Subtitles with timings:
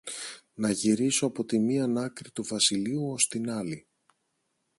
[0.55, 3.87] να γυρίσω από τη μίαν άκρη του βασιλείου ως την άλλη